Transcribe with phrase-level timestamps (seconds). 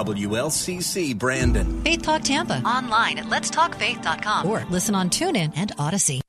[0.00, 1.82] WLCC Brandon.
[1.82, 2.62] Faith Talk Tampa.
[2.64, 4.46] Online at letstalkfaith.com.
[4.46, 6.20] Or listen on TuneIn and Odyssey.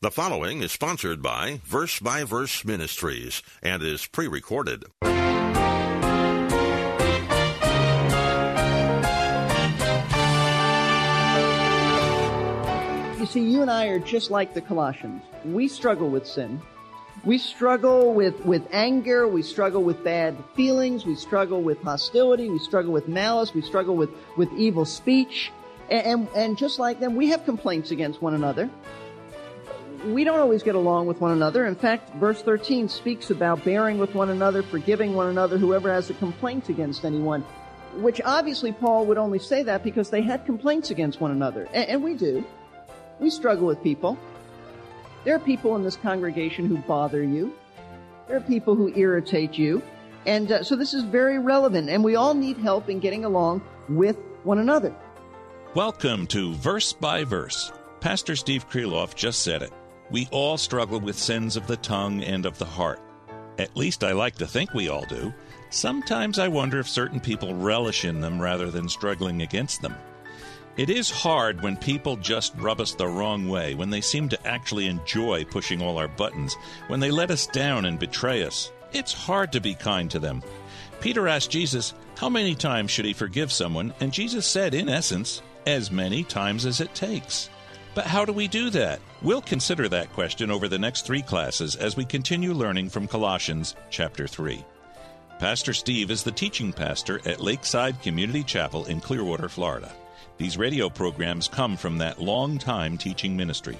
[0.00, 4.82] The following is sponsored by Verse by Verse Ministries and is pre recorded.
[13.20, 15.22] You see, you and I are just like the Colossians.
[15.44, 16.60] We struggle with sin.
[17.24, 19.28] We struggle with, with anger.
[19.28, 21.06] We struggle with bad feelings.
[21.06, 22.50] We struggle with hostility.
[22.50, 23.54] We struggle with malice.
[23.54, 25.52] We struggle with, with evil speech.
[25.88, 28.68] And, and, and just like them, we have complaints against one another.
[30.04, 31.64] We don't always get along with one another.
[31.66, 36.10] In fact, verse 13 speaks about bearing with one another, forgiving one another, whoever has
[36.10, 37.42] a complaint against anyone.
[37.98, 41.68] Which obviously Paul would only say that because they had complaints against one another.
[41.72, 42.44] and, and we do.
[43.20, 44.18] We struggle with people.
[45.24, 47.54] There are people in this congregation who bother you.
[48.26, 49.80] There are people who irritate you.
[50.26, 53.62] And uh, so this is very relevant, and we all need help in getting along
[53.88, 54.92] with one another.
[55.74, 57.72] Welcome to Verse by Verse.
[58.00, 59.72] Pastor Steve Kreloff just said it.
[60.10, 63.00] We all struggle with sins of the tongue and of the heart.
[63.58, 65.32] At least I like to think we all do.
[65.70, 69.94] Sometimes I wonder if certain people relish in them rather than struggling against them.
[70.78, 74.46] It is hard when people just rub us the wrong way, when they seem to
[74.46, 76.56] actually enjoy pushing all our buttons,
[76.86, 78.72] when they let us down and betray us.
[78.94, 80.42] It's hard to be kind to them.
[81.02, 83.92] Peter asked Jesus, How many times should he forgive someone?
[84.00, 87.50] And Jesus said, in essence, as many times as it takes.
[87.94, 89.00] But how do we do that?
[89.20, 93.76] We'll consider that question over the next three classes as we continue learning from Colossians
[93.90, 94.64] chapter 3.
[95.38, 99.92] Pastor Steve is the teaching pastor at Lakeside Community Chapel in Clearwater, Florida.
[100.42, 103.78] These radio programs come from that long time teaching ministry.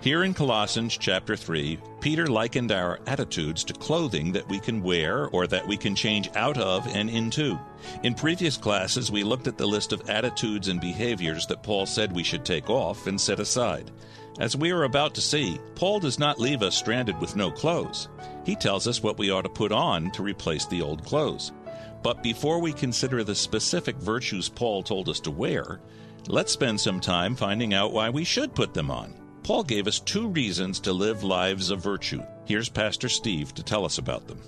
[0.00, 5.28] Here in Colossians chapter 3, Peter likened our attitudes to clothing that we can wear
[5.28, 7.56] or that we can change out of and into.
[8.02, 12.10] In previous classes, we looked at the list of attitudes and behaviors that Paul said
[12.10, 13.92] we should take off and set aside.
[14.40, 18.08] As we are about to see, Paul does not leave us stranded with no clothes.
[18.44, 21.52] He tells us what we ought to put on to replace the old clothes.
[22.02, 25.80] But before we consider the specific virtues Paul told us to wear,
[26.28, 29.14] Let's spend some time finding out why we should put them on.
[29.42, 32.22] Paul gave us two reasons to live lives of virtue.
[32.44, 34.40] Here's Pastor Steve to tell us about them.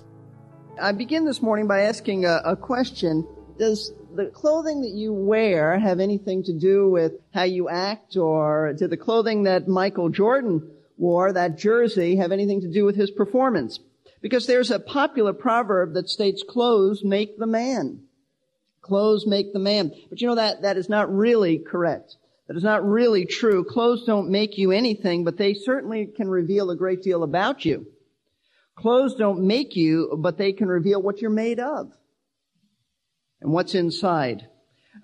[0.81, 3.27] I begin this morning by asking a, a question.
[3.57, 8.73] Does the clothing that you wear have anything to do with how you act, or
[8.73, 13.11] did the clothing that Michael Jordan wore, that jersey, have anything to do with his
[13.11, 13.79] performance?
[14.23, 18.03] Because there's a popular proverb that states clothes make the man.
[18.81, 19.91] Clothes make the man.
[20.09, 22.15] But you know that, that is not really correct.
[22.47, 23.65] That is not really true.
[23.65, 27.85] Clothes don't make you anything, but they certainly can reveal a great deal about you.
[28.75, 31.91] Clothes don't make you, but they can reveal what you're made of
[33.41, 34.47] and what's inside.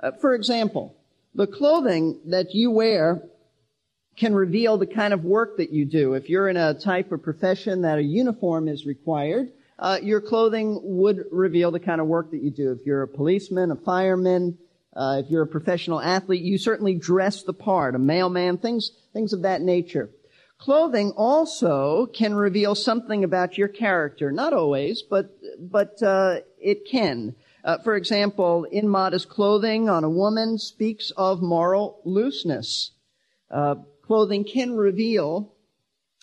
[0.01, 0.95] Uh, for example,
[1.35, 3.21] the clothing that you wear
[4.19, 6.13] can reveal the kind of work that you do.
[6.13, 10.77] If you're in a type of profession that a uniform is required, uh, your clothing
[10.83, 12.73] would reveal the kind of work that you do.
[12.73, 14.57] If you're a policeman, a fireman,
[14.93, 19.31] uh, if you're a professional athlete, you certainly dress the part, a mailman, things, things
[19.31, 20.09] of that nature.
[20.57, 24.33] Clothing also can reveal something about your character.
[24.33, 27.35] Not always, but, but, uh, it can.
[27.63, 32.91] Uh, for example, immodest clothing on a woman speaks of moral looseness.
[34.09, 35.53] Clothing can reveal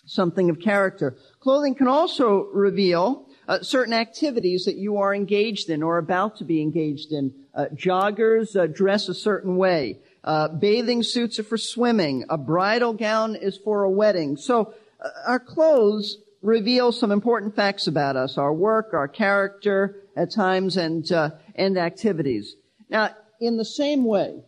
[0.05, 1.15] something of character.
[1.39, 6.43] Clothing can also reveal uh, certain activities that you are engaged in or about to
[6.43, 7.33] be engaged in.
[7.55, 9.99] Uh, joggers uh, dress a certain way.
[10.21, 12.25] Uh, bathing suits are for swimming.
[12.29, 14.35] A bridal gown is for a wedding.
[14.35, 20.29] So uh, our clothes reveal some important facts about us, our work, our character at
[20.29, 22.57] times, and uh, and activities.
[22.89, 24.43] Now, in the same way,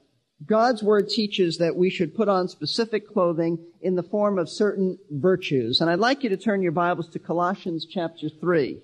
[0.46, 4.98] God's word teaches that we should put on specific clothing in the form of certain
[5.12, 5.82] virtues.
[5.82, 8.80] And I'd like you to turn your Bibles to Colossians chapter 3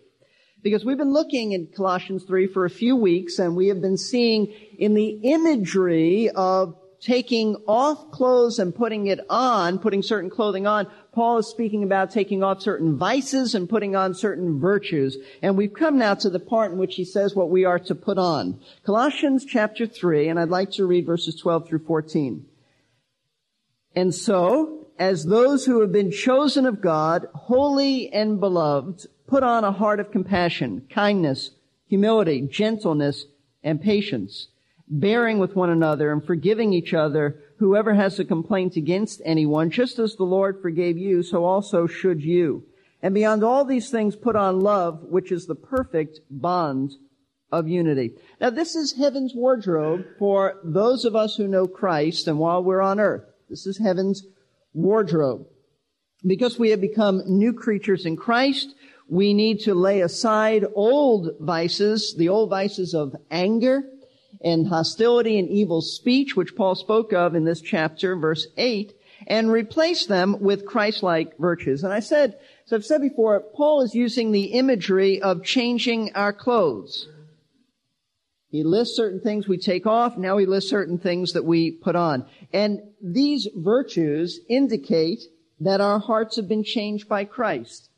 [0.62, 3.98] because we've been looking in Colossians 3 for a few weeks and we have been
[3.98, 4.48] seeing
[4.78, 10.88] in the imagery of taking off clothes and putting it on, putting certain clothing on,
[11.12, 15.18] Paul is speaking about taking off certain vices and putting on certain virtues.
[15.42, 17.96] And we've come now to the part in which he says what we are to
[17.96, 18.60] put on.
[18.86, 22.46] Colossians chapter 3, and I'd like to read verses 12 through 14.
[23.96, 29.64] And so, as those who have been chosen of God, holy and beloved, put on
[29.64, 31.52] a heart of compassion, kindness,
[31.88, 33.26] humility, gentleness,
[33.64, 34.50] and patience
[34.88, 40.00] bearing with one another and forgiving each other, whoever has a complaint against anyone, just
[40.00, 42.64] as the Lord forgave you, so also should you.
[43.02, 46.94] And beyond all these things, put on love, which is the perfect bond
[47.52, 48.12] of unity.
[48.42, 52.82] Now this is heaven's wardrobe for those of us who know Christ and while we're
[52.82, 53.24] on earth.
[53.50, 54.26] This is heaven's
[54.74, 55.46] wardrobe.
[56.26, 58.74] Because we have become new creatures in Christ,
[59.08, 63.84] we need to lay aside old vices, the old vices of anger,
[64.44, 68.94] and hostility and evil speech, which Paul spoke of in this chapter, verse 8,
[69.28, 71.84] and replace them with Christ-like virtues.
[71.84, 76.34] And I said, so I've said before, Paul is using the imagery of changing our
[76.34, 77.08] clothes.
[78.50, 81.96] He lists certain things we take off, now he lists certain things that we put
[81.96, 82.26] on.
[82.54, 85.24] And these virtues indicate
[85.60, 87.90] that our hearts have been changed by Christ.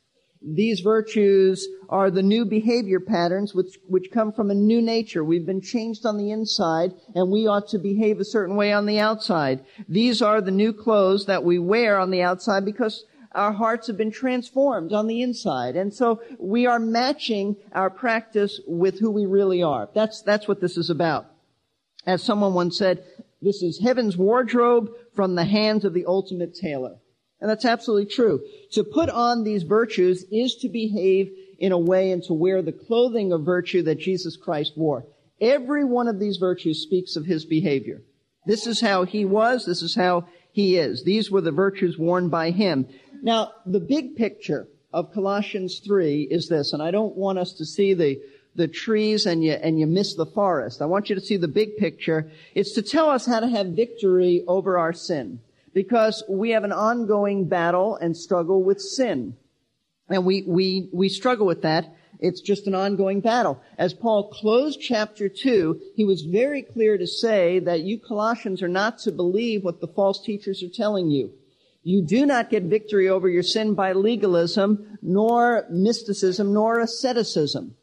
[0.41, 5.23] These virtues are the new behavior patterns which, which come from a new nature.
[5.23, 8.85] We've been changed on the inside and we ought to behave a certain way on
[8.85, 9.63] the outside.
[9.87, 13.97] These are the new clothes that we wear on the outside because our hearts have
[13.97, 15.75] been transformed on the inside.
[15.75, 19.89] And so we are matching our practice with who we really are.
[19.93, 21.27] That's, that's what this is about.
[22.05, 23.03] As someone once said,
[23.41, 26.97] this is heaven's wardrobe from the hands of the ultimate tailor.
[27.39, 28.41] And that's absolutely true.
[28.71, 32.71] To put on these virtues is to behave in a way and to wear the
[32.71, 35.05] clothing of virtue that Jesus Christ wore.
[35.39, 38.01] Every one of these virtues speaks of his behavior.
[38.45, 39.65] This is how he was.
[39.65, 41.03] This is how he is.
[41.03, 42.87] These were the virtues worn by him.
[43.21, 47.65] Now, the big picture of Colossians 3 is this, and I don't want us to
[47.65, 48.19] see the,
[48.55, 50.81] the trees and you, and you miss the forest.
[50.81, 52.31] I want you to see the big picture.
[52.55, 55.39] It's to tell us how to have victory over our sin
[55.77, 59.35] because we have an ongoing battle and struggle with sin.
[60.09, 61.95] And we, we, we struggle with that.
[62.19, 63.61] It's just an ongoing battle.
[63.77, 68.67] As Paul closed chapter 2, he was very clear to say that you Colossians are
[68.67, 71.31] not to believe what the false teachers are telling you.
[71.83, 77.75] You do not get victory over your sin by legalism, nor mysticism, nor asceticism.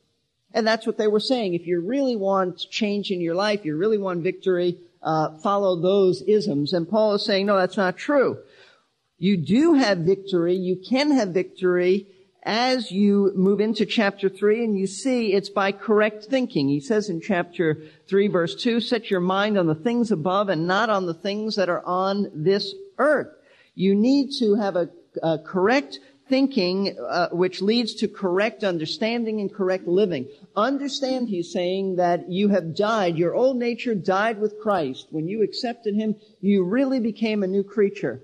[0.53, 1.55] And that's what they were saying.
[1.55, 6.23] If you really want change in your life, you really want victory, uh, follow those
[6.23, 6.73] isms.
[6.73, 8.39] And Paul is saying, no, that's not true.
[9.19, 10.57] You do have victory.
[10.57, 12.09] You can have victory
[12.43, 16.69] as you move into chapter 3 and you see it's by correct thinking.
[16.69, 17.79] He says in chapter
[18.09, 21.57] 3 verse 2, set your mind on the things above and not on the things
[21.57, 23.29] that are on this earth.
[23.75, 24.91] You need to have a,
[25.23, 30.27] a correct thinking, uh, which leads to correct understanding and correct living.
[30.57, 33.19] Understand, he's saying, that you have died.
[33.19, 35.09] Your old nature died with Christ.
[35.11, 38.23] When you accepted him, you really became a new creature.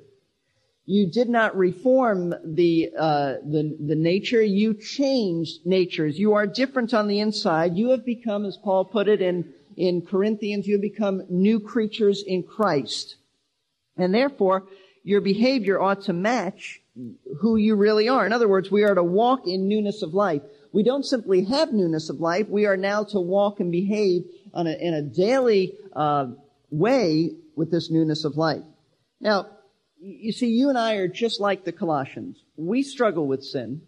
[0.87, 4.43] You did not reform the, uh, the, the nature.
[4.43, 6.19] You changed natures.
[6.19, 7.77] You are different on the inside.
[7.77, 12.25] You have become, as Paul put it in, in Corinthians, you have become new creatures
[12.27, 13.17] in Christ.
[13.97, 14.67] And therefore,
[15.05, 16.81] your behavior ought to match
[17.41, 18.27] who you really are.
[18.27, 20.43] In other words, we are to walk in newness of life.
[20.73, 22.49] We don't simply have newness of life.
[22.49, 24.23] We are now to walk and behave
[24.55, 26.27] a, in a daily uh,
[26.71, 28.63] way with this newness of life.
[29.21, 29.47] Now,
[29.99, 32.43] you see, you and I are just like the Colossians.
[32.57, 33.83] We struggle with sin.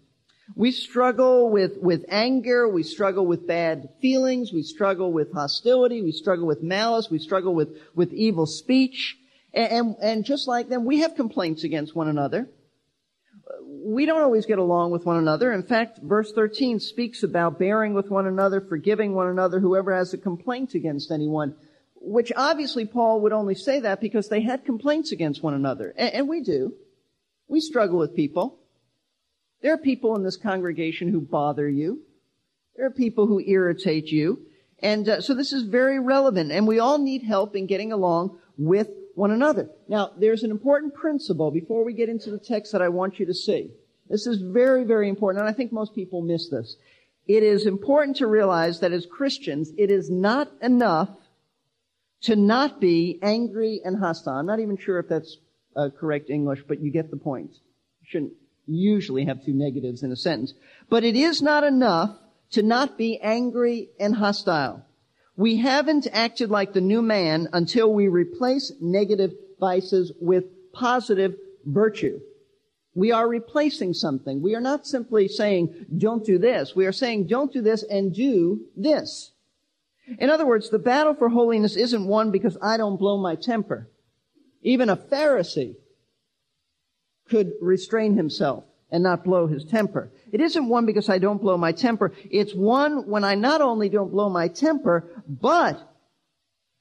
[0.55, 2.69] We struggle with, with anger.
[2.69, 4.53] We struggle with bad feelings.
[4.53, 6.03] We struggle with hostility.
[6.03, 7.09] We struggle with malice.
[7.11, 9.17] We struggle with, with evil speech.
[9.55, 12.49] And, and, and just like them, we have complaints against one another
[13.61, 15.53] we don't always get along with one another.
[15.53, 20.15] In fact, verse 13 speaks about bearing with one another, forgiving one another, whoever has
[20.15, 21.55] a complaint against anyone.
[21.97, 25.95] Which obviously Paul would only say that because they had complaints against one another.
[25.97, 26.75] And, we do.
[27.49, 28.59] We struggle with people.
[29.61, 32.03] There are people in this congregation who bother you.
[32.77, 34.47] There are people who irritate you.
[34.81, 36.51] And uh, so this is very relevant.
[36.51, 39.69] And we all need help in getting along with one another.
[39.89, 43.27] Now, there's an important principle before we get into the text that I want you
[43.27, 43.71] to see.
[44.09, 46.77] This is very, very important, and I think most people miss this.
[47.27, 51.11] It is important to realize that as Christians, it is not enough
[52.23, 54.35] to not be angry and hostile.
[54.35, 55.39] I'm not even sure if that's
[55.77, 57.53] uh, correct English, but you get the point.
[58.01, 58.33] You shouldn't
[58.67, 60.55] usually have two negatives in a sentence.
[60.89, 62.17] But it is not enough
[62.53, 64.85] to not be angry and hostile.
[65.37, 72.21] We haven't acted like the new man until we replace negative vices with positive virtue.
[72.95, 74.43] We are replacing something.
[74.43, 76.77] We are not simply saying, don't do this.
[76.77, 79.33] We are saying, don't do this and do this.
[80.19, 83.89] In other words, the battle for holiness isn't won because I don't blow my temper.
[84.63, 85.77] Even a Pharisee
[87.29, 90.13] could restrain himself and not blow his temper.
[90.31, 92.13] It isn't won because I don't blow my temper.
[92.31, 95.81] It's won when I not only don't blow my temper, but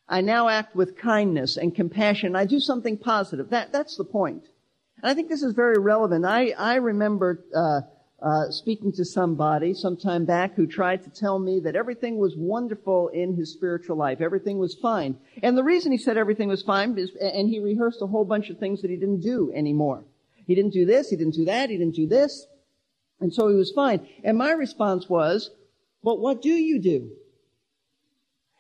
[0.08, 2.36] I now act with kindness and compassion.
[2.36, 3.50] I do something positive.
[3.50, 4.44] That, that's the point.
[5.02, 6.26] And I think this is very relevant.
[6.26, 7.82] I, I remember, uh,
[8.22, 12.36] uh, speaking to somebody some time back who tried to tell me that everything was
[12.38, 14.22] wonderful in his spiritual life.
[14.22, 15.18] Everything was fine.
[15.42, 18.50] And the reason he said everything was fine is, and he rehearsed a whole bunch
[18.50, 20.04] of things that he didn't do anymore.
[20.52, 22.46] He didn't do this, he didn't do that, he didn't do this.
[23.22, 24.06] And so he was fine.
[24.22, 25.50] And my response was,
[26.04, 27.12] but what do you do?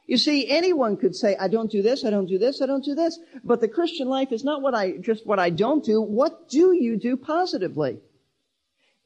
[0.07, 2.85] You see, anyone could say, I don't do this, I don't do this, I don't
[2.85, 3.19] do this.
[3.43, 6.01] But the Christian life is not what I, just what I don't do.
[6.01, 7.97] What do you do positively?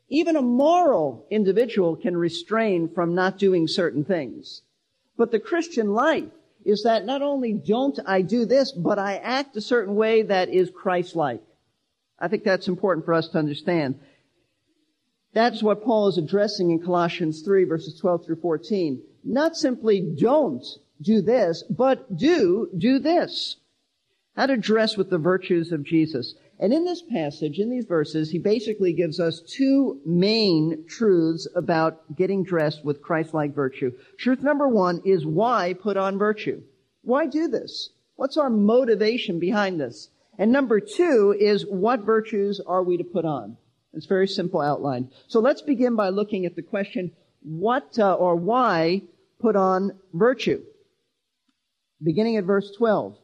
[0.07, 4.61] Even a moral individual can restrain from not doing certain things.
[5.17, 6.29] But the Christian life
[6.63, 10.49] is that not only don't I do this, but I act a certain way that
[10.49, 11.41] is Christ-like.
[12.19, 13.99] I think that's important for us to understand.
[15.33, 19.01] That's what Paul is addressing in Colossians 3 verses 12 through 14.
[19.23, 20.65] Not simply don't
[21.01, 23.57] do this, but do do this.
[24.35, 26.35] How to dress with the virtues of Jesus.
[26.57, 32.15] And in this passage, in these verses, he basically gives us two main truths about
[32.15, 33.91] getting dressed with Christ-like virtue.
[34.17, 36.61] Truth number one is why put on virtue?
[37.01, 37.89] Why do this?
[38.15, 40.09] What's our motivation behind this?
[40.37, 43.57] And number two is what virtues are we to put on?
[43.93, 45.09] It's very simple outline.
[45.27, 47.11] So let's begin by looking at the question,
[47.41, 49.03] what uh, or why
[49.39, 50.61] put on virtue?
[52.03, 53.17] Beginning at verse 12.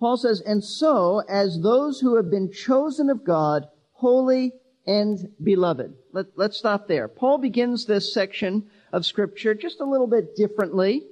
[0.00, 4.54] Paul says, and so as those who have been chosen of God, holy
[4.86, 5.94] and beloved.
[6.12, 7.06] Let, let's stop there.
[7.06, 11.04] Paul begins this section of scripture just a little bit differently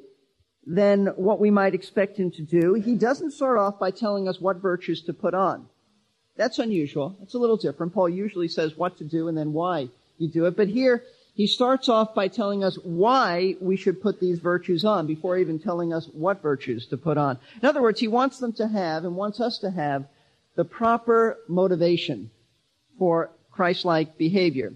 [0.69, 2.75] than what we might expect him to do.
[2.75, 5.67] He doesn't start off by telling us what virtues to put on.
[6.37, 7.17] That's unusual.
[7.23, 7.95] It's a little different.
[7.95, 10.57] Paul usually says what to do and then why you do it.
[10.57, 15.07] But here, he starts off by telling us why we should put these virtues on
[15.07, 17.39] before even telling us what virtues to put on.
[17.63, 20.05] In other words, he wants them to have and wants us to have
[20.55, 22.31] the proper motivation
[22.99, 24.75] for Christ-like behavior.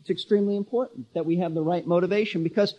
[0.00, 2.74] It's extremely important that we have the right motivation because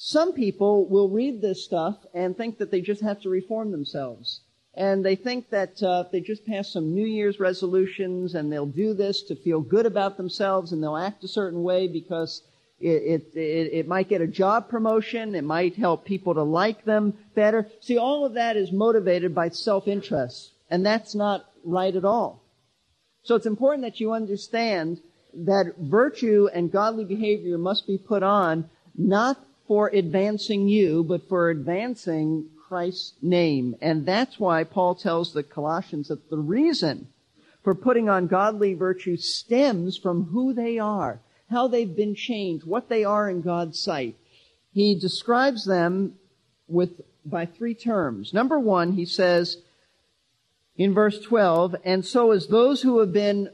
[0.00, 4.42] some people will read this stuff and think that they just have to reform themselves.
[4.74, 8.64] And they think that uh, if they just pass some New Year's resolutions and they'll
[8.64, 12.44] do this to feel good about themselves and they'll act a certain way because
[12.78, 15.34] it, it, it, it, might get a job promotion.
[15.34, 17.66] It might help people to like them better.
[17.80, 20.52] See, all of that is motivated by self-interest.
[20.70, 22.44] And that's not right at all.
[23.24, 25.00] So it's important that you understand
[25.34, 31.50] that virtue and godly behavior must be put on not for advancing you, but for
[31.50, 33.76] advancing Christ's name.
[33.80, 37.08] And that's why Paul tells the Colossians that the reason
[37.62, 41.20] for putting on godly virtue stems from who they are
[41.50, 44.16] how they've been changed, what they are in God's sight.
[44.72, 46.14] He describes them
[46.66, 48.34] with, by three terms.
[48.34, 49.58] Number one, he says
[50.76, 53.50] in verse 12, and so as those who have been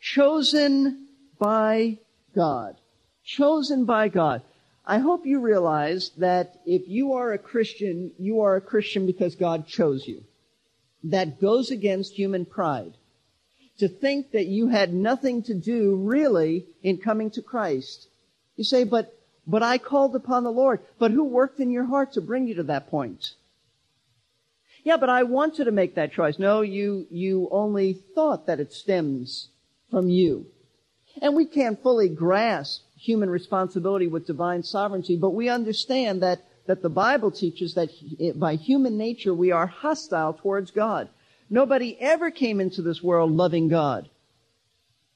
[0.00, 1.08] chosen
[1.38, 1.98] by
[2.34, 2.76] God.
[3.24, 4.42] Chosen by God.
[4.88, 9.34] I hope you realize that if you are a Christian, you are a Christian because
[9.34, 10.24] God chose you.
[11.04, 12.94] That goes against human pride
[13.80, 18.08] to think that you had nothing to do really in coming to Christ.
[18.56, 19.14] You say, but,
[19.46, 20.80] but I called upon the Lord.
[20.98, 23.34] But who worked in your heart to bring you to that point?
[24.84, 26.38] Yeah, but I wanted to make that choice.
[26.38, 29.48] No, you, you only thought that it stems
[29.90, 30.46] from you.
[31.20, 36.82] And we can't fully grasp human responsibility with divine sovereignty, but we understand that, that
[36.82, 37.90] the Bible teaches that
[38.38, 41.08] by human nature we are hostile towards God.
[41.48, 44.10] Nobody ever came into this world loving God.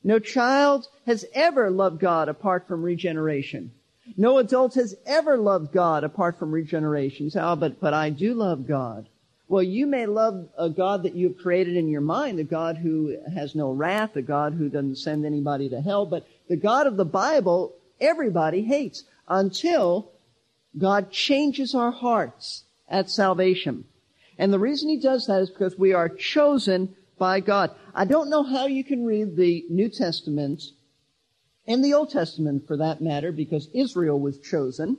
[0.05, 3.73] No child has ever loved God apart from regeneration.
[4.17, 7.31] No adult has ever loved God apart from regeneration.
[7.31, 9.09] Say, oh, but, but I do love God.
[9.49, 13.17] Well, you may love a God that you've created in your mind, a God who
[13.33, 16.99] has no wrath, a God who doesn't send anybody to hell, but the God of
[16.99, 20.11] the Bible, everybody hates until
[20.76, 23.87] God changes our hearts at salvation.
[24.37, 27.71] And the reason he does that is because we are chosen by God.
[27.94, 30.62] I don't know how you can read the New Testament
[31.66, 34.99] and the Old Testament for that matter because Israel was chosen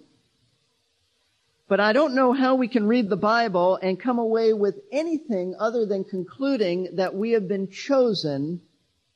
[1.68, 5.56] But I don't know how we can read the Bible and come away with anything
[5.60, 8.62] other than concluding that we have been chosen,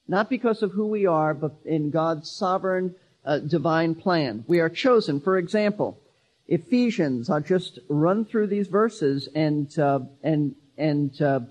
[0.08, 2.96] not because of who we are, but in God's sovereign,
[3.26, 4.46] uh, divine plan.
[4.48, 5.20] We are chosen.
[5.20, 6.00] For example,
[6.48, 11.42] Ephesians, I'll just run through these verses and, uh, and, and, uh,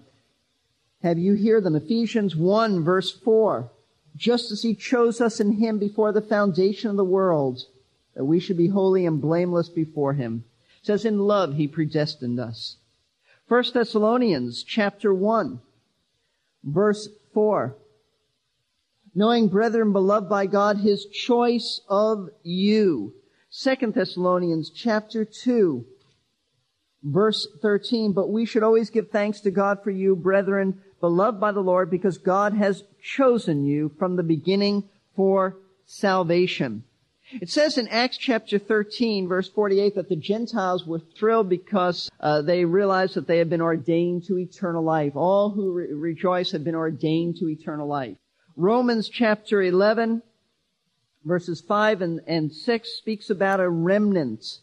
[1.03, 1.77] have you hear them.
[1.77, 3.71] Ephesians 1 verse 4.
[4.17, 7.65] Just as he chose us in him before the foundation of the world,
[8.15, 10.45] that we should be holy and blameless before him.
[10.81, 12.77] It says in love he predestined us.
[13.49, 15.61] 1 Thessalonians chapter 1
[16.65, 17.77] verse 4.
[19.17, 23.15] Knowing brethren beloved by God his choice of you.
[23.51, 25.87] 2 Thessalonians chapter 2
[27.03, 28.13] verse 13.
[28.13, 31.91] But we should always give thanks to God for you, brethren, beloved by the Lord,
[31.91, 35.57] because God has chosen you from the beginning for
[35.87, 36.85] salvation.
[37.33, 42.43] It says in Acts chapter 13 verse 48 that the Gentiles were thrilled because uh,
[42.43, 45.17] they realized that they had been ordained to eternal life.
[45.17, 48.17] All who re- rejoice have been ordained to eternal life.
[48.59, 50.23] Romans chapter 11
[51.27, 54.61] verses 5 and, and 6 speaks about a remnant.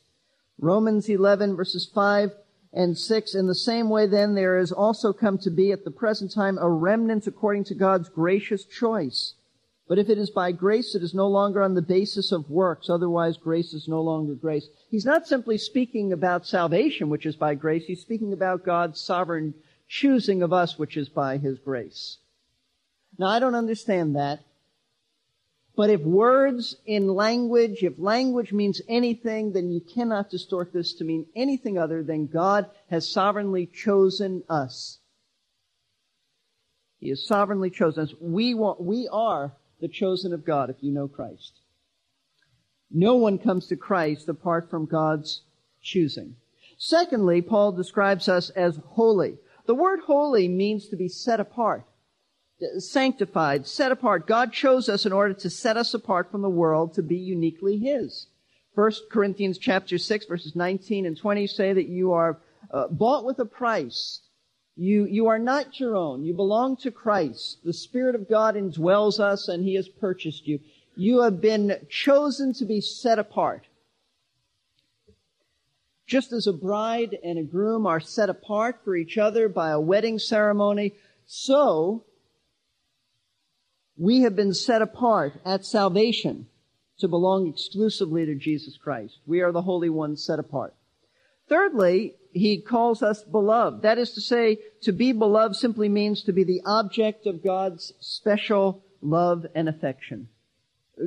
[0.57, 2.31] Romans 11 verses 5
[2.73, 3.35] and 6.
[3.35, 6.57] In the same way then there has also come to be at the present time
[6.57, 9.35] a remnant according to God's gracious choice.
[9.87, 12.89] But if it is by grace, it is no longer on the basis of works.
[12.89, 14.69] Otherwise, grace is no longer grace.
[14.89, 17.85] He's not simply speaking about salvation, which is by grace.
[17.85, 19.53] He's speaking about God's sovereign
[19.87, 22.17] choosing of us, which is by His grace.
[23.17, 24.39] Now, I don't understand that.
[25.75, 31.03] But if words in language, if language means anything, then you cannot distort this to
[31.03, 34.99] mean anything other than God has sovereignly chosen us.
[36.99, 38.13] He has sovereignly chosen us.
[38.21, 41.59] We want, we are the chosen of God if you know Christ.
[42.91, 45.41] No one comes to Christ apart from God's
[45.81, 46.35] choosing.
[46.77, 49.37] Secondly, Paul describes us as holy.
[49.65, 51.85] The word holy means to be set apart,
[52.77, 54.27] sanctified, set apart.
[54.27, 57.77] God chose us in order to set us apart from the world to be uniquely
[57.77, 58.27] His.
[58.75, 62.39] First Corinthians chapter 6 verses 19 and 20 say that you are
[62.71, 64.21] uh, bought with a price.
[64.75, 66.23] You, you are not your own.
[66.23, 67.59] You belong to Christ.
[67.63, 70.59] The Spirit of God indwells us and He has purchased you.
[70.95, 73.65] You have been chosen to be set apart.
[76.07, 79.79] Just as a bride and a groom are set apart for each other by a
[79.79, 80.93] wedding ceremony,
[81.25, 82.03] so
[83.97, 86.47] we have been set apart at salvation
[86.99, 89.19] to belong exclusively to Jesus Christ.
[89.25, 90.73] We are the Holy Ones set apart.
[91.49, 93.81] Thirdly, he calls us beloved.
[93.81, 97.93] That is to say, to be beloved simply means to be the object of God's
[97.99, 100.29] special love and affection.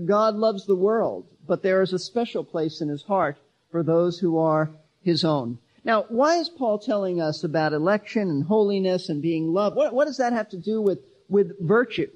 [0.04, 3.38] God loves the world, but there is a special place in his heart
[3.70, 4.70] for those who are
[5.02, 5.58] his own.
[5.84, 9.76] Now, why is Paul telling us about election and holiness and being loved?
[9.76, 12.10] What, what does that have to do with, with virtue?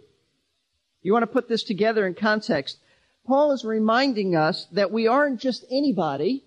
[1.03, 2.79] You want to put this together in context.
[3.27, 6.45] Paul is reminding us that we aren't just anybody.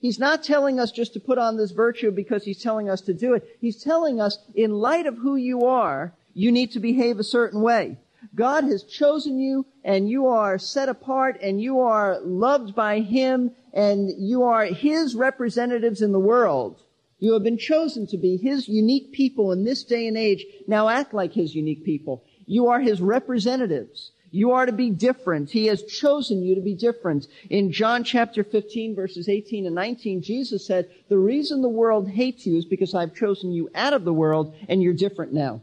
[0.00, 3.14] He's not telling us just to put on this virtue because he's telling us to
[3.14, 3.58] do it.
[3.60, 7.62] He's telling us, in light of who you are, you need to behave a certain
[7.62, 7.98] way.
[8.34, 13.52] God has chosen you and you are set apart and you are loved by Him
[13.72, 16.80] and you are His representatives in the world.
[17.18, 20.44] You have been chosen to be His unique people in this day and age.
[20.66, 22.24] Now act like His unique people.
[22.48, 24.10] You are His representatives.
[24.30, 25.50] You are to be different.
[25.50, 27.26] He has chosen you to be different.
[27.48, 32.46] In John chapter 15 verses 18 and 19, Jesus said, the reason the world hates
[32.46, 35.62] you is because I've chosen you out of the world and you're different now.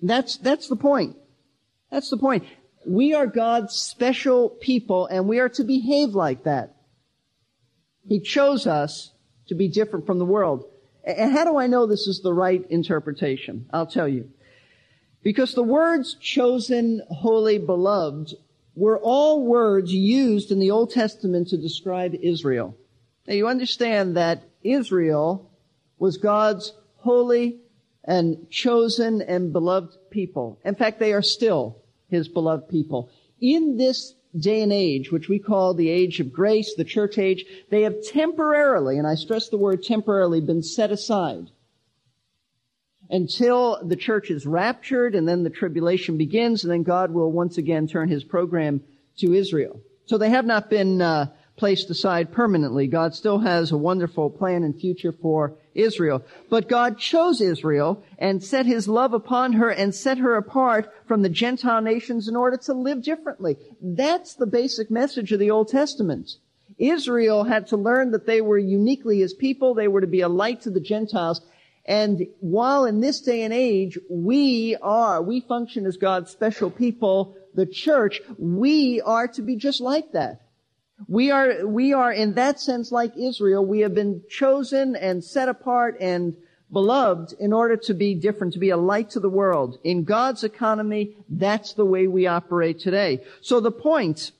[0.00, 1.16] That's, that's the point.
[1.90, 2.44] That's the point.
[2.86, 6.76] We are God's special people and we are to behave like that.
[8.08, 9.12] He chose us
[9.48, 10.64] to be different from the world.
[11.04, 13.66] And how do I know this is the right interpretation?
[13.72, 14.30] I'll tell you.
[15.26, 18.34] Because the words chosen, holy, beloved
[18.76, 22.76] were all words used in the Old Testament to describe Israel.
[23.26, 25.50] Now you understand that Israel
[25.98, 27.58] was God's holy
[28.04, 30.60] and chosen and beloved people.
[30.64, 33.10] In fact, they are still His beloved people.
[33.40, 37.44] In this day and age, which we call the age of grace, the church age,
[37.68, 41.50] they have temporarily, and I stress the word temporarily, been set aside
[43.10, 47.58] until the church is raptured and then the tribulation begins and then God will once
[47.58, 48.82] again turn his program
[49.18, 49.80] to Israel.
[50.06, 52.86] So they have not been uh, placed aside permanently.
[52.86, 56.22] God still has a wonderful plan and future for Israel.
[56.48, 61.22] But God chose Israel and set his love upon her and set her apart from
[61.22, 63.56] the Gentile nations in order to live differently.
[63.80, 66.36] That's the basic message of the Old Testament.
[66.78, 69.74] Israel had to learn that they were uniquely his people.
[69.74, 71.40] They were to be a light to the Gentiles.
[71.86, 77.36] And while in this day and age, we are, we function as God's special people,
[77.54, 80.42] the church, we are to be just like that.
[81.06, 83.64] We are, we are in that sense like Israel.
[83.64, 86.36] We have been chosen and set apart and
[86.72, 89.78] beloved in order to be different, to be a light to the world.
[89.84, 93.22] In God's economy, that's the way we operate today.
[93.42, 94.32] So the point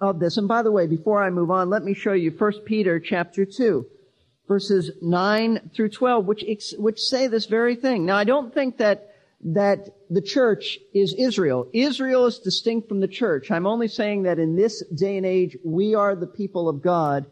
[0.00, 2.52] of this, and by the way, before I move on, let me show you 1
[2.64, 3.86] Peter chapter 2,
[4.50, 6.44] verses 9 through 12, which,
[6.76, 8.04] which say this very thing.
[8.04, 9.06] Now I don't think that
[9.42, 11.68] that the church is Israel.
[11.72, 13.50] Israel is distinct from the church.
[13.50, 17.26] I'm only saying that in this day and age, we are the people of God.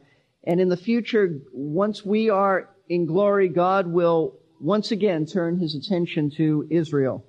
[0.44, 5.74] And in the future, once we are in glory, God will once again turn his
[5.74, 7.24] attention to Israel.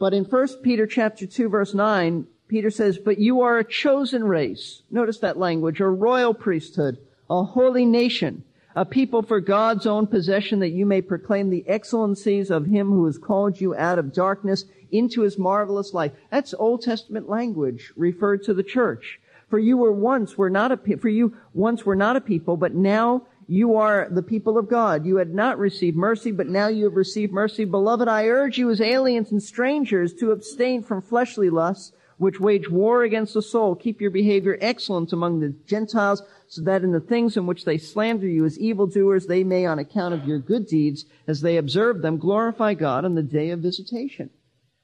[0.00, 4.24] But in 1 Peter chapter 2 verse 9, Peter says, but you are a chosen
[4.24, 4.82] race.
[4.90, 6.98] Notice that language, a royal priesthood,
[7.30, 8.42] a holy nation,
[8.76, 13.06] a people for God's own possession that you may proclaim the excellencies of him who
[13.06, 16.14] has called you out of darkness into his marvelous light.
[16.30, 19.20] That's Old Testament language referred to the church.
[19.48, 22.74] For you were once were not a, for you once were not a people, but
[22.74, 25.04] now you are the people of God.
[25.04, 27.64] You had not received mercy, but now you have received mercy.
[27.64, 32.68] Beloved, I urge you as aliens and strangers to abstain from fleshly lusts, which wage
[32.68, 33.74] war against the soul.
[33.74, 37.78] Keep your behavior excellent among the Gentiles, so that in the things in which they
[37.78, 42.02] slander you as evildoers, they may, on account of your good deeds, as they observe
[42.02, 44.28] them, glorify God on the day of visitation.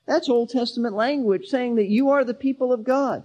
[0.06, 3.24] That's Old Testament language saying that you are the people of God.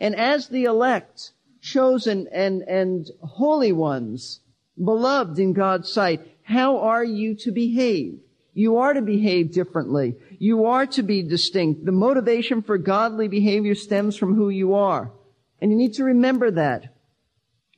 [0.00, 4.40] And as the elect, chosen and, and holy ones,
[4.82, 8.18] beloved in God's sight, how are you to behave?
[8.56, 10.16] You are to behave differently.
[10.38, 11.84] You are to be distinct.
[11.84, 15.12] The motivation for godly behavior stems from who you are.
[15.60, 16.94] And you need to remember that.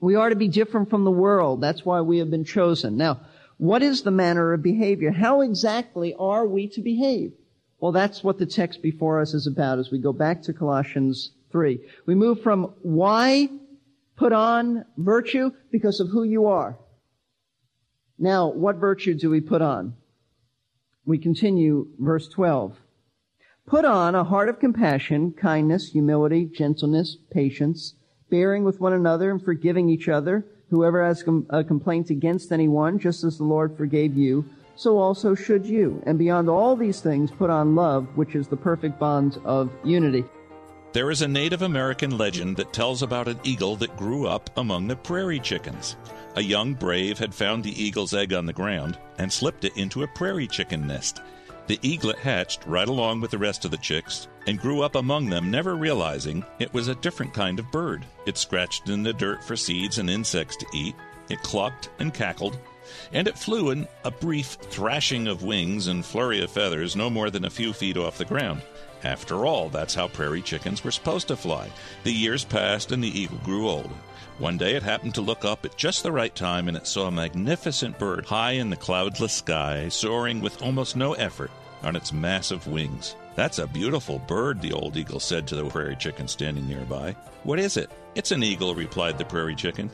[0.01, 1.61] We are to be different from the world.
[1.61, 2.97] That's why we have been chosen.
[2.97, 3.23] Now,
[3.57, 5.11] what is the manner of behavior?
[5.11, 7.33] How exactly are we to behave?
[7.81, 11.33] Well, that's what the text before us is about as we go back to Colossians
[11.51, 11.81] 3.
[12.07, 13.49] We move from why
[14.15, 16.79] put on virtue because of who you are.
[18.17, 19.95] Now, what virtue do we put on?
[21.09, 22.77] We continue verse 12.
[23.67, 27.95] Put on a heart of compassion, kindness, humility, gentleness, patience,
[28.29, 30.45] bearing with one another and forgiving each other.
[30.69, 34.45] Whoever has a uh, complaint against anyone, just as the Lord forgave you,
[34.77, 36.03] so also should you.
[36.05, 40.25] And beyond all these things, put on love, which is the perfect bond of unity.
[40.95, 44.89] There is a Native American legend that tells about an eagle that grew up among
[44.89, 45.97] the prairie chickens.
[46.35, 50.03] A young brave had found the eagle's egg on the ground and slipped it into
[50.03, 51.21] a prairie chicken nest.
[51.67, 55.29] The eaglet hatched right along with the rest of the chicks and grew up among
[55.29, 58.07] them, never realizing it was a different kind of bird.
[58.25, 60.95] It scratched in the dirt for seeds and insects to eat.
[61.29, 62.57] It clucked and cackled,
[63.13, 67.29] and it flew in a brief thrashing of wings and flurry of feathers no more
[67.29, 68.63] than a few feet off the ground.
[69.05, 71.71] After all, that's how prairie chickens were supposed to fly.
[72.03, 73.91] The years passed and the eagle grew old.
[74.39, 77.07] One day it happened to look up at just the right time and it saw
[77.07, 81.51] a magnificent bird high in the cloudless sky, soaring with almost no effort
[81.83, 83.15] on its massive wings.
[83.37, 87.13] That's a beautiful bird, the old eagle said to the prairie chicken standing nearby.
[87.45, 87.91] What is it?
[88.17, 89.91] It's an eagle, replied the prairie chicken.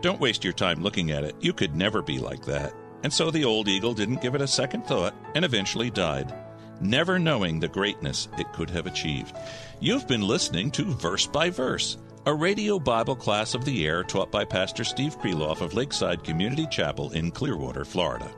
[0.00, 1.36] Don't waste your time looking at it.
[1.40, 2.72] You could never be like that.
[3.04, 6.34] And so the old eagle didn't give it a second thought and eventually died
[6.80, 9.36] never knowing the greatness it could have achieved.
[9.80, 14.30] You've been listening to Verse by Verse, a radio Bible class of the air taught
[14.30, 18.30] by Pastor Steve Kreloff of Lakeside Community Chapel in Clearwater, Florida.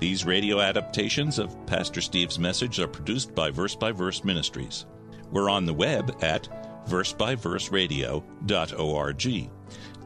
[0.00, 4.86] These radio adaptations of Pastor Steve's message are produced by Verse by Verse Ministries.
[5.30, 6.48] We're on the web at
[6.86, 9.50] versebyverseradio.org.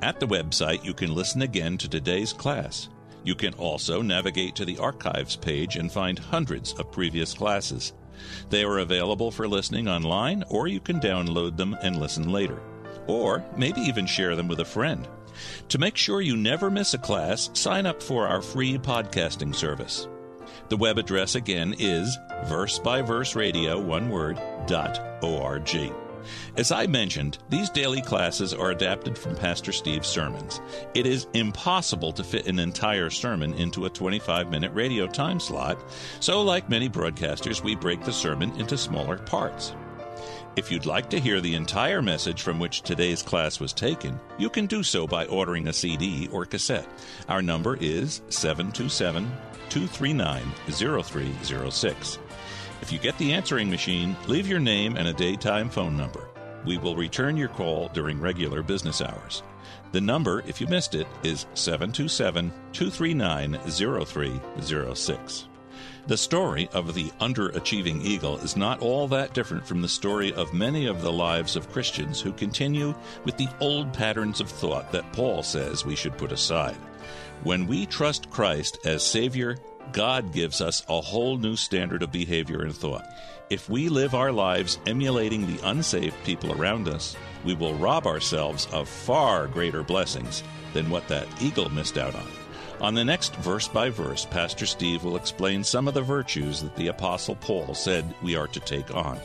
[0.02, 2.88] At the website, you can listen again to today's class.
[3.24, 7.92] You can also navigate to the archives page and find hundreds of previous classes.
[8.50, 12.61] They are available for listening online, or you can download them and listen later.
[13.06, 15.08] Or maybe even share them with a friend.
[15.70, 20.08] To make sure you never miss a class, sign up for our free podcasting service.
[20.68, 25.92] The web address again is versebyverseradio, one word, dot O-R-G.
[26.56, 30.61] As I mentioned, these daily classes are adapted from Pastor Steve's sermons.
[30.94, 35.78] It is impossible to fit an entire sermon into a 25 minute radio time slot,
[36.20, 39.74] so, like many broadcasters, we break the sermon into smaller parts.
[40.54, 44.50] If you'd like to hear the entire message from which today's class was taken, you
[44.50, 46.87] can do so by ordering a CD or cassette.
[47.26, 49.24] Our number is 727
[49.70, 52.18] 239 0306.
[52.83, 56.29] If you get the answering machine, leave your name and a daytime phone number.
[56.66, 59.45] We will return your call during regular business hours.
[59.92, 65.49] The number, if you missed it, is 727 239 0306.
[66.09, 70.53] The story of the underachieving eagle is not all that different from the story of
[70.53, 75.12] many of the lives of Christians who continue with the old patterns of thought that
[75.12, 76.77] Paul says we should put aside.
[77.44, 79.59] When we trust Christ as Savior,
[79.90, 83.05] God gives us a whole new standard of behavior and thought.
[83.50, 88.68] If we live our lives emulating the unsaved people around us, we will rob ourselves
[88.72, 92.28] of far greater blessings than what that eagle missed out on.
[92.81, 96.76] On the next verse by verse, Pastor Steve will explain some of the virtues that
[96.76, 99.18] the Apostle Paul said we are to take on.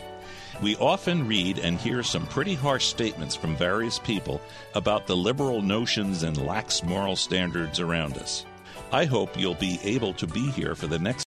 [0.62, 4.42] We often read and hear some pretty harsh statements from various people
[4.74, 8.44] about the liberal notions and lax moral standards around us.
[8.92, 11.27] I hope you'll be able to be here for the next.